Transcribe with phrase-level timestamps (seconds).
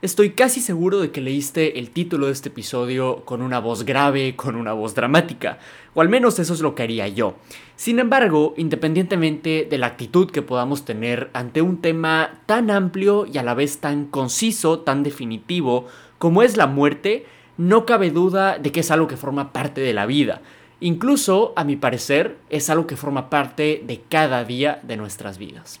[0.00, 4.36] Estoy casi seguro de que leíste el título de este episodio con una voz grave,
[4.36, 5.58] con una voz dramática,
[5.92, 7.34] o al menos eso es lo que haría yo.
[7.74, 13.38] Sin embargo, independientemente de la actitud que podamos tener ante un tema tan amplio y
[13.38, 15.86] a la vez tan conciso, tan definitivo
[16.18, 17.26] como es la muerte,
[17.56, 20.42] no cabe duda de que es algo que forma parte de la vida.
[20.78, 25.80] Incluso, a mi parecer, es algo que forma parte de cada día de nuestras vidas.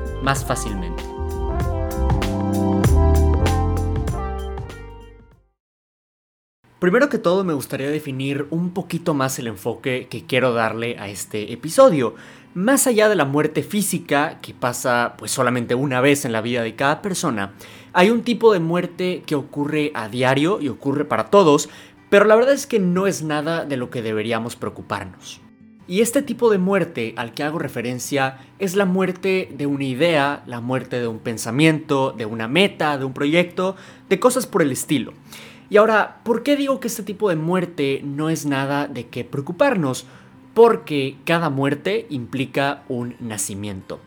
[0.21, 1.03] más fácilmente.
[6.81, 11.09] Primero que todo me gustaría definir un poquito más el enfoque que quiero darle a
[11.09, 12.15] este episodio.
[12.55, 16.63] Más allá de la muerte física, que pasa pues solamente una vez en la vida
[16.63, 17.53] de cada persona,
[17.93, 21.69] hay un tipo de muerte que ocurre a diario y ocurre para todos,
[22.09, 25.39] pero la verdad es que no es nada de lo que deberíamos preocuparnos.
[25.87, 30.43] Y este tipo de muerte al que hago referencia es la muerte de una idea,
[30.45, 33.75] la muerte de un pensamiento, de una meta, de un proyecto,
[34.07, 35.13] de cosas por el estilo.
[35.69, 39.23] Y ahora, ¿por qué digo que este tipo de muerte no es nada de qué
[39.23, 40.05] preocuparnos?
[40.53, 43.99] Porque cada muerte implica un nacimiento.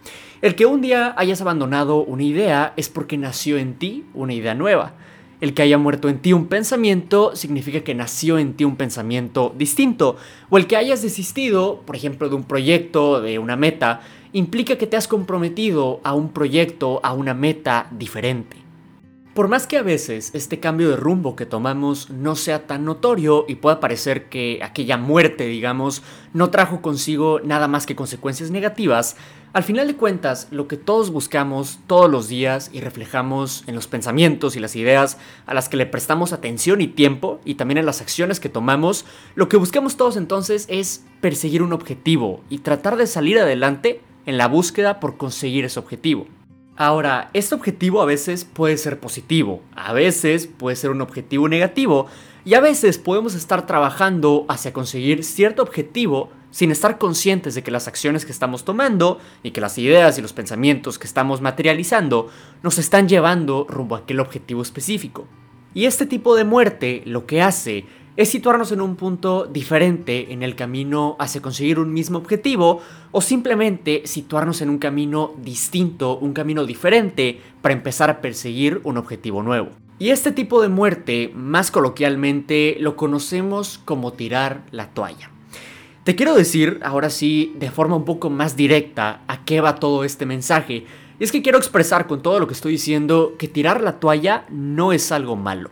[0.42, 4.54] El que un día hayas abandonado una idea es porque nació en ti una idea
[4.54, 4.92] nueva.
[5.44, 9.54] El que haya muerto en ti un pensamiento significa que nació en ti un pensamiento
[9.54, 10.16] distinto.
[10.48, 14.00] O el que hayas desistido, por ejemplo, de un proyecto, de una meta,
[14.32, 18.63] implica que te has comprometido a un proyecto, a una meta diferente.
[19.34, 23.46] Por más que a veces este cambio de rumbo que tomamos no sea tan notorio
[23.48, 29.16] y pueda parecer que aquella muerte, digamos, no trajo consigo nada más que consecuencias negativas,
[29.52, 33.88] al final de cuentas lo que todos buscamos todos los días y reflejamos en los
[33.88, 37.86] pensamientos y las ideas a las que le prestamos atención y tiempo y también en
[37.86, 42.94] las acciones que tomamos, lo que buscamos todos entonces es perseguir un objetivo y tratar
[42.96, 46.28] de salir adelante en la búsqueda por conseguir ese objetivo.
[46.76, 52.06] Ahora, este objetivo a veces puede ser positivo, a veces puede ser un objetivo negativo
[52.44, 57.70] y a veces podemos estar trabajando hacia conseguir cierto objetivo sin estar conscientes de que
[57.70, 62.28] las acciones que estamos tomando y que las ideas y los pensamientos que estamos materializando
[62.64, 65.28] nos están llevando rumbo a aquel objetivo específico.
[65.74, 67.86] Y este tipo de muerte lo que hace
[68.16, 72.80] es situarnos en un punto diferente en el camino hacia conseguir un mismo objetivo
[73.10, 78.98] o simplemente situarnos en un camino distinto, un camino diferente para empezar a perseguir un
[78.98, 79.70] objetivo nuevo.
[79.98, 85.30] Y este tipo de muerte, más coloquialmente, lo conocemos como tirar la toalla.
[86.04, 90.04] Te quiero decir, ahora sí, de forma un poco más directa, a qué va todo
[90.04, 90.84] este mensaje.
[91.18, 94.44] Y es que quiero expresar con todo lo que estoy diciendo que tirar la toalla
[94.50, 95.70] no es algo malo.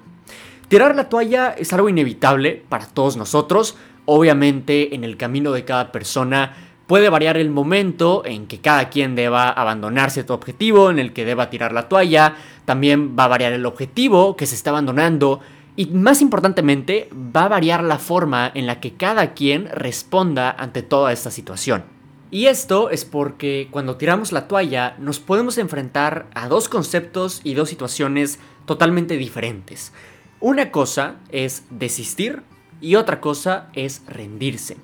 [0.73, 3.77] Tirar la toalla es algo inevitable para todos nosotros.
[4.07, 6.55] Obviamente en el camino de cada persona
[6.87, 11.27] puede variar el momento en que cada quien deba abandonarse tu objetivo, en el que
[11.27, 12.37] deba tirar la toalla.
[12.65, 15.41] También va a variar el objetivo que se está abandonando.
[15.77, 20.81] Y más importantemente, va a variar la forma en la que cada quien responda ante
[20.81, 21.85] toda esta situación.
[22.31, 27.53] Y esto es porque cuando tiramos la toalla nos podemos enfrentar a dos conceptos y
[27.53, 29.93] dos situaciones totalmente diferentes.
[30.43, 32.43] Una cosa es desistir
[32.81, 34.77] y otra cosa es rendirse.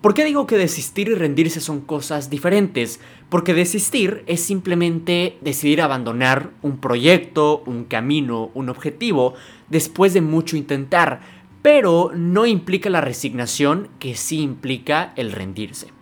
[0.00, 2.98] ¿Por qué digo que desistir y rendirse son cosas diferentes?
[3.28, 9.34] Porque desistir es simplemente decidir abandonar un proyecto, un camino, un objetivo
[9.68, 11.20] después de mucho intentar,
[11.62, 15.92] pero no implica la resignación que sí implica el rendirse.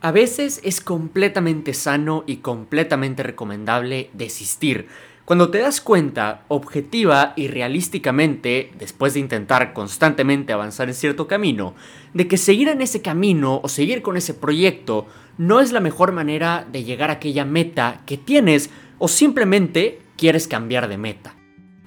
[0.00, 4.86] A veces es completamente sano y completamente recomendable desistir,
[5.28, 11.74] cuando te das cuenta, objetiva y realísticamente, después de intentar constantemente avanzar en cierto camino,
[12.14, 16.12] de que seguir en ese camino o seguir con ese proyecto no es la mejor
[16.12, 21.37] manera de llegar a aquella meta que tienes o simplemente quieres cambiar de meta.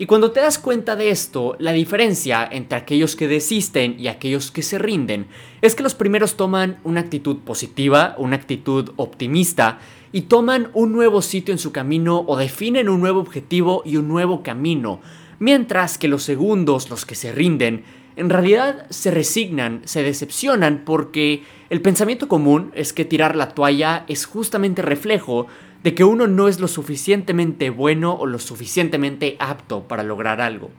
[0.01, 4.49] Y cuando te das cuenta de esto, la diferencia entre aquellos que desisten y aquellos
[4.49, 5.27] que se rinden
[5.61, 9.77] es que los primeros toman una actitud positiva, una actitud optimista,
[10.11, 14.07] y toman un nuevo sitio en su camino o definen un nuevo objetivo y un
[14.07, 15.01] nuevo camino,
[15.37, 17.83] mientras que los segundos, los que se rinden,
[18.15, 24.05] en realidad se resignan, se decepcionan porque el pensamiento común es que tirar la toalla
[24.07, 25.45] es justamente reflejo
[25.83, 30.69] de que uno no es lo suficientemente bueno o lo suficientemente apto para lograr algo.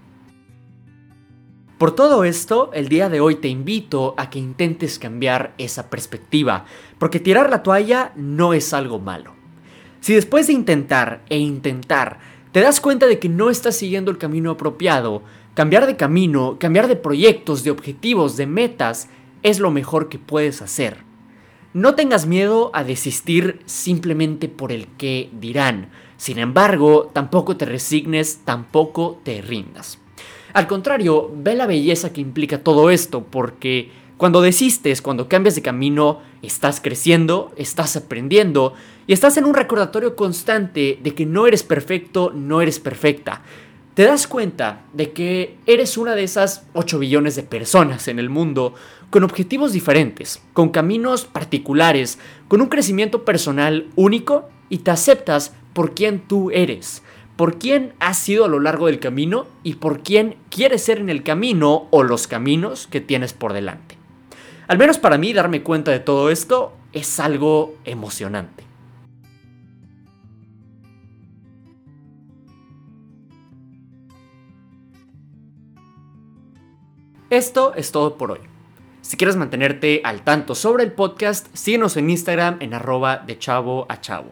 [1.79, 6.65] Por todo esto, el día de hoy te invito a que intentes cambiar esa perspectiva,
[6.99, 9.35] porque tirar la toalla no es algo malo.
[10.01, 12.19] Si después de intentar e intentar
[12.53, 15.23] te das cuenta de que no estás siguiendo el camino apropiado,
[15.55, 19.09] cambiar de camino, cambiar de proyectos, de objetivos, de metas,
[19.43, 20.99] es lo mejor que puedes hacer.
[21.75, 25.89] No tengas miedo a desistir simplemente por el que dirán.
[26.19, 29.99] Sin embargo, tampoco te resignes, tampoco te rindas.
[30.53, 35.63] Al contrario, ve la belleza que implica todo esto, porque cuando desistes, cuando cambias de
[35.63, 38.75] camino, estás creciendo, estás aprendiendo
[39.07, 43.41] y estás en un recordatorio constante de que no eres perfecto, no eres perfecta.
[43.95, 48.31] Te das cuenta de que eres una de esas 8 billones de personas en el
[48.31, 48.75] mundo
[49.13, 52.19] con objetivos diferentes, con caminos particulares,
[52.49, 57.05] con un crecimiento personal único y te aceptas por quien tú eres
[57.37, 61.09] por quién has sido a lo largo del camino y por quién quieres ser en
[61.09, 63.97] el camino o los caminos que tienes por delante.
[64.69, 68.65] Al menos para mí darme cuenta de todo esto es algo emocionante.
[77.31, 78.52] Esto es todo por hoy.
[79.03, 83.85] Si quieres mantenerte al tanto sobre el podcast, síguenos en Instagram en arroba de chavo
[83.89, 84.31] a chavo.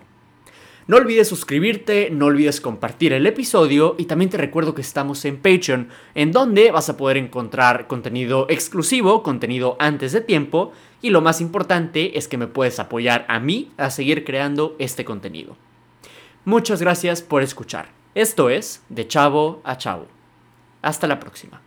[0.86, 5.38] No olvides suscribirte, no olvides compartir el episodio y también te recuerdo que estamos en
[5.38, 10.72] Patreon, en donde vas a poder encontrar contenido exclusivo, contenido antes de tiempo
[11.02, 15.04] y lo más importante es que me puedes apoyar a mí a seguir creando este
[15.04, 15.56] contenido.
[16.44, 17.88] Muchas gracias por escuchar.
[18.14, 20.06] Esto es De Chavo a Chavo.
[20.80, 21.60] Hasta la próxima.